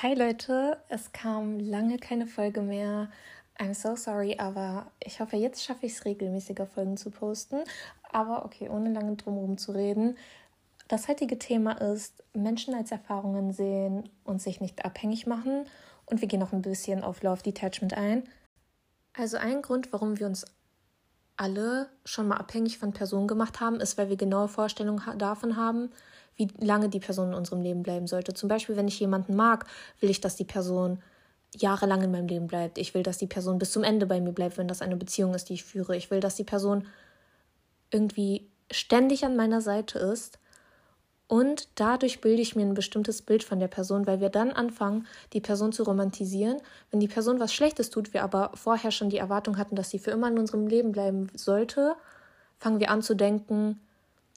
[0.00, 3.10] Hi Leute, es kam lange keine Folge mehr.
[3.58, 7.64] I'm so sorry, aber ich hoffe, jetzt schaffe ich es regelmäßiger Folgen zu posten.
[8.12, 10.16] Aber okay, ohne lange drumherum zu reden.
[10.86, 15.64] Das heutige Thema ist Menschen als Erfahrungen sehen und sich nicht abhängig machen.
[16.06, 18.22] Und wir gehen noch ein bisschen auf Love Detachment ein.
[19.14, 20.44] Also ein Grund, warum wir uns
[21.38, 25.90] alle schon mal abhängig von Personen gemacht haben, ist, weil wir genaue Vorstellungen davon haben,
[26.36, 28.34] wie lange die Person in unserem Leben bleiben sollte.
[28.34, 29.66] Zum Beispiel, wenn ich jemanden mag,
[30.00, 31.00] will ich, dass die Person
[31.56, 32.76] jahrelang in meinem Leben bleibt.
[32.76, 35.34] Ich will, dass die Person bis zum Ende bei mir bleibt, wenn das eine Beziehung
[35.34, 35.96] ist, die ich führe.
[35.96, 36.86] Ich will, dass die Person
[37.90, 40.38] irgendwie ständig an meiner Seite ist.
[41.28, 45.06] Und dadurch bilde ich mir ein bestimmtes Bild von der Person, weil wir dann anfangen,
[45.34, 46.56] die Person zu romantisieren.
[46.90, 49.98] Wenn die Person was Schlechtes tut, wir aber vorher schon die Erwartung hatten, dass sie
[49.98, 51.94] für immer in unserem Leben bleiben sollte,
[52.58, 53.78] fangen wir an zu denken,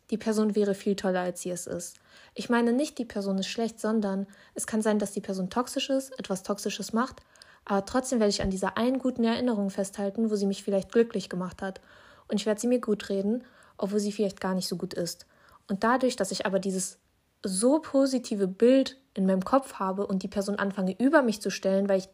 [0.10, 1.96] die Person wäre viel toller, als sie es ist.
[2.36, 5.90] Ich meine nicht, die Person ist schlecht, sondern es kann sein, dass die Person toxisch
[5.90, 7.22] ist, etwas Toxisches macht,
[7.64, 11.30] aber trotzdem werde ich an dieser einen guten Erinnerung festhalten, wo sie mich vielleicht glücklich
[11.30, 11.80] gemacht hat.
[12.28, 13.44] Und ich werde sie mir gut reden,
[13.78, 15.26] obwohl sie vielleicht gar nicht so gut ist.
[15.68, 17.00] Und dadurch, dass ich aber dieses
[17.44, 21.90] so positive Bild in meinem Kopf habe und die Person anfange über mich zu stellen,
[21.90, 22.10] weil ich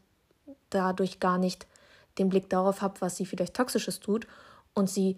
[0.70, 1.68] dadurch gar nicht
[2.18, 4.28] den Blick darauf habe, was sie vielleicht Toxisches tut
[4.74, 5.18] und sie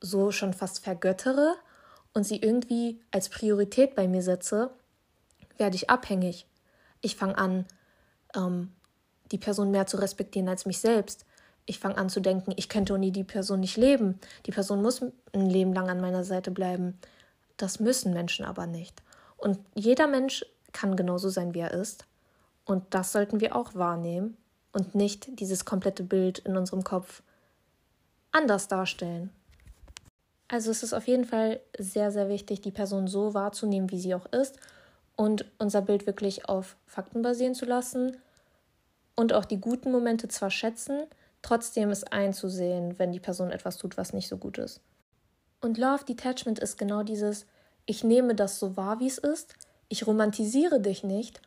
[0.00, 1.56] so schon fast vergöttere,
[2.12, 4.70] und sie irgendwie als Priorität bei mir setze,
[5.58, 6.46] werde ich abhängig.
[7.00, 7.66] Ich fange an,
[8.34, 8.72] ähm,
[9.30, 11.24] die Person mehr zu respektieren als mich selbst.
[11.66, 14.18] Ich fange an zu denken, ich könnte ohne die Person nicht leben.
[14.46, 16.98] Die Person muss ein Leben lang an meiner Seite bleiben.
[17.60, 19.02] Das müssen Menschen aber nicht.
[19.36, 22.06] Und jeder Mensch kann genauso sein, wie er ist.
[22.64, 24.38] Und das sollten wir auch wahrnehmen
[24.72, 27.22] und nicht dieses komplette Bild in unserem Kopf
[28.32, 29.28] anders darstellen.
[30.48, 34.14] Also es ist auf jeden Fall sehr, sehr wichtig, die Person so wahrzunehmen, wie sie
[34.14, 34.58] auch ist
[35.14, 38.16] und unser Bild wirklich auf Fakten basieren zu lassen
[39.16, 41.02] und auch die guten Momente zwar schätzen,
[41.42, 44.80] trotzdem es einzusehen, wenn die Person etwas tut, was nicht so gut ist.
[45.60, 47.46] Und Love Detachment ist genau dieses,
[47.86, 49.54] ich nehme das so wahr, wie es ist,
[49.88, 51.40] ich romantisiere dich nicht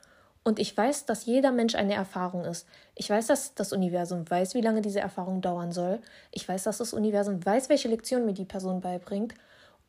[0.44, 2.68] und ich weiß, dass jeder Mensch eine Erfahrung ist.
[2.96, 6.02] Ich weiß, dass das Universum weiß, wie lange diese Erfahrung dauern soll.
[6.32, 9.34] Ich weiß, dass das Universum weiß, welche Lektion mir die Person beibringt.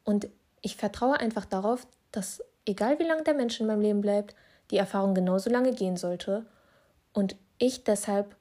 [0.05, 0.29] Und
[0.63, 4.37] ich vertraue einfach darauf, dass egal wie lange der Mensch in meinem Leben bleibt,
[4.71, 6.47] die Erfahrung genauso lange gehen sollte.
[7.13, 8.37] Und ich deshalb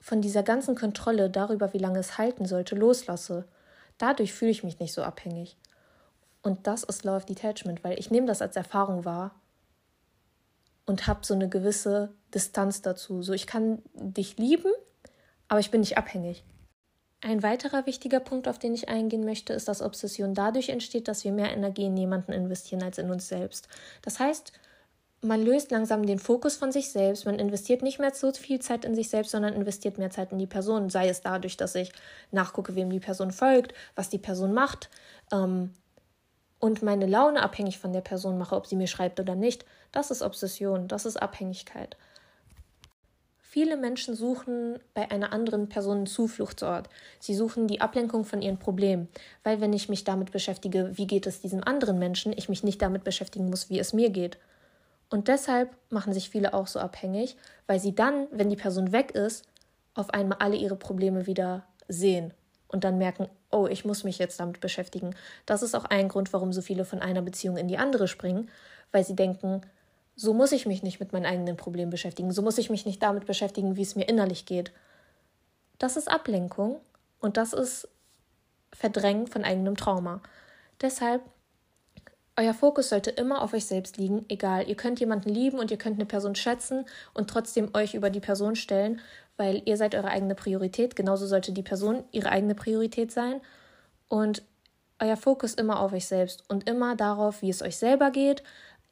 [0.00, 3.44] von dieser ganzen Kontrolle darüber, wie lange es halten sollte, loslasse.
[3.98, 5.56] Dadurch fühle ich mich nicht so abhängig.
[6.42, 9.34] Und das ist Love Detachment, weil ich nehme das als Erfahrung wahr
[10.86, 13.22] und habe so eine gewisse Distanz dazu.
[13.22, 14.72] So, ich kann dich lieben,
[15.48, 16.44] aber ich bin nicht abhängig.
[17.20, 21.22] Ein weiterer wichtiger Punkt, auf den ich eingehen möchte, ist, dass Obsession dadurch entsteht, dass
[21.22, 23.68] wir mehr Energie in jemanden investieren als in uns selbst.
[24.02, 24.52] Das heißt,
[25.22, 28.84] man löst langsam den Fokus von sich selbst, man investiert nicht mehr so viel Zeit
[28.84, 31.92] in sich selbst, sondern investiert mehr Zeit in die Person, sei es dadurch, dass ich
[32.32, 34.90] nachgucke, wem die Person folgt, was die Person macht,
[35.32, 35.72] ähm,
[36.62, 40.12] und meine Laune abhängig von der Person mache, ob sie mir schreibt oder nicht, das
[40.12, 41.96] ist Obsession, das ist Abhängigkeit.
[43.40, 46.88] Viele Menschen suchen bei einer anderen Person einen Zufluchtsort.
[47.18, 49.08] Sie suchen die Ablenkung von ihren Problemen,
[49.42, 52.80] weil wenn ich mich damit beschäftige, wie geht es diesem anderen Menschen, ich mich nicht
[52.80, 54.38] damit beschäftigen muss, wie es mir geht.
[55.12, 57.36] Und deshalb machen sich viele auch so abhängig,
[57.66, 59.44] weil sie dann, wenn die Person weg ist,
[59.92, 62.32] auf einmal alle ihre Probleme wieder sehen
[62.68, 65.14] und dann merken, oh, ich muss mich jetzt damit beschäftigen.
[65.44, 68.48] Das ist auch ein Grund, warum so viele von einer Beziehung in die andere springen,
[68.90, 69.60] weil sie denken,
[70.16, 73.02] so muss ich mich nicht mit meinen eigenen Problemen beschäftigen, so muss ich mich nicht
[73.02, 74.72] damit beschäftigen, wie es mir innerlich geht.
[75.78, 76.80] Das ist Ablenkung
[77.20, 77.86] und das ist
[78.72, 80.22] Verdrängen von eigenem Trauma.
[80.80, 81.20] Deshalb,
[82.36, 85.76] euer Fokus sollte immer auf euch selbst liegen, egal, ihr könnt jemanden lieben und ihr
[85.76, 89.00] könnt eine Person schätzen und trotzdem euch über die Person stellen
[89.36, 90.96] weil ihr seid eure eigene Priorität.
[90.96, 93.40] Genauso sollte die Person ihre eigene Priorität sein.
[94.08, 94.42] Und
[94.98, 98.42] euer Fokus immer auf euch selbst und immer darauf, wie es euch selber geht.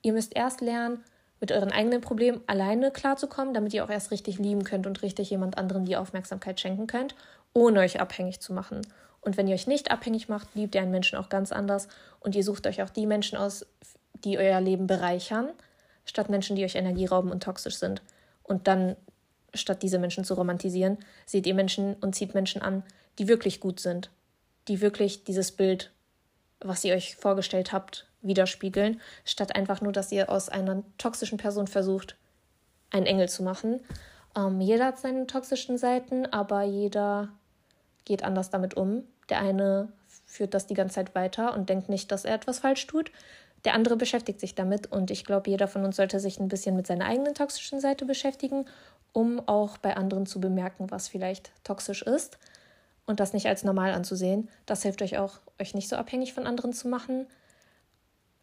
[0.03, 1.05] Ihr müsst erst lernen,
[1.41, 5.31] mit euren eigenen Problemen alleine klarzukommen, damit ihr auch erst richtig lieben könnt und richtig
[5.31, 7.15] jemand anderem die Aufmerksamkeit schenken könnt,
[7.55, 8.83] ohne euch abhängig zu machen.
[9.21, 11.89] Und wenn ihr euch nicht abhängig macht, liebt ihr einen Menschen auch ganz anders
[12.21, 13.67] und ihr sucht euch auch die Menschen aus,
[14.25, 15.51] die euer Leben bereichern,
[16.05, 18.03] statt Menschen, die euch Energie rauben und toxisch sind.
[18.43, 18.97] Und dann
[19.55, 22.83] statt diese Menschen zu romantisieren, seht ihr Menschen und zieht Menschen an,
[23.19, 24.11] die wirklich gut sind,
[24.69, 25.91] die wirklich dieses Bild,
[26.61, 31.67] was ihr euch vorgestellt habt, widerspiegeln, statt einfach nur, dass ihr aus einer toxischen Person
[31.67, 32.17] versucht,
[32.91, 33.81] einen Engel zu machen.
[34.37, 37.31] Ähm, jeder hat seine toxischen Seiten, aber jeder
[38.05, 39.05] geht anders damit um.
[39.29, 39.89] Der eine
[40.27, 43.11] führt das die ganze Zeit weiter und denkt nicht, dass er etwas falsch tut.
[43.67, 46.77] der andere beschäftigt sich damit und ich glaube, jeder von uns sollte sich ein bisschen
[46.77, 48.65] mit seiner eigenen toxischen Seite beschäftigen,
[49.13, 52.39] um auch bei anderen zu bemerken, was vielleicht toxisch ist
[53.07, 54.49] und das nicht als normal anzusehen.
[54.65, 57.27] Das hilft euch auch, euch nicht so abhängig von anderen zu machen.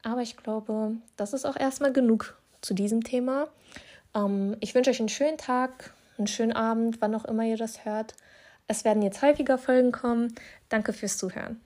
[0.03, 3.48] Aber ich glaube, das ist auch erstmal genug zu diesem Thema.
[4.13, 7.86] Ähm, ich wünsche euch einen schönen Tag, einen schönen Abend, wann auch immer ihr das
[7.86, 8.13] hört.
[8.67, 10.35] Es werden jetzt häufiger Folgen kommen.
[10.69, 11.61] Danke fürs Zuhören.